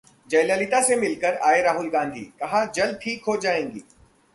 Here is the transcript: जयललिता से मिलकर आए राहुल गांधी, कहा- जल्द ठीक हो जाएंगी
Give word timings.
जयललिता 0.29 0.81
से 0.83 0.95
मिलकर 0.95 1.37
आए 1.43 1.61
राहुल 1.61 1.89
गांधी, 1.89 2.23
कहा- 2.39 2.65
जल्द 2.75 2.99
ठीक 3.01 3.23
हो 3.27 3.37
जाएंगी 3.37 3.83